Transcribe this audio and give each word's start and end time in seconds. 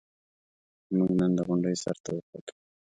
موږ 0.95 1.09
نن 1.19 1.31
د 1.37 1.39
غونډۍ 1.47 1.75
سر 1.83 1.95
ته 2.03 2.09
وخوتو. 2.15 2.53